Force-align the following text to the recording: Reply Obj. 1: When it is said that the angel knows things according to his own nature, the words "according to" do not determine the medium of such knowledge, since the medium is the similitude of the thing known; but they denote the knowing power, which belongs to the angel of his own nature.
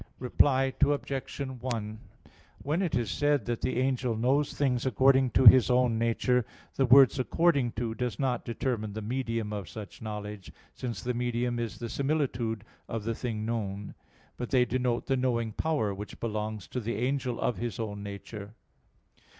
Reply 0.17 0.73
Obj. 0.83 1.41
1: 1.61 1.99
When 2.63 2.81
it 2.81 2.95
is 2.95 3.11
said 3.11 3.45
that 3.45 3.61
the 3.61 3.77
angel 3.77 4.17
knows 4.17 4.51
things 4.51 4.83
according 4.87 5.29
to 5.37 5.45
his 5.45 5.69
own 5.69 5.99
nature, 5.99 6.43
the 6.73 6.87
words 6.87 7.19
"according 7.19 7.73
to" 7.73 7.93
do 7.93 8.09
not 8.17 8.43
determine 8.43 8.93
the 8.93 9.03
medium 9.03 9.53
of 9.53 9.69
such 9.69 10.01
knowledge, 10.01 10.51
since 10.73 11.03
the 11.03 11.13
medium 11.13 11.59
is 11.59 11.77
the 11.77 11.87
similitude 11.87 12.63
of 12.89 13.03
the 13.03 13.13
thing 13.13 13.45
known; 13.45 13.93
but 14.37 14.49
they 14.49 14.65
denote 14.65 15.05
the 15.05 15.15
knowing 15.15 15.51
power, 15.51 15.93
which 15.93 16.19
belongs 16.19 16.67
to 16.69 16.79
the 16.79 16.95
angel 16.95 17.39
of 17.39 17.57
his 17.57 17.79
own 17.79 18.01
nature. 18.01 18.55